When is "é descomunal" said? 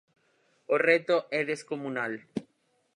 1.39-2.13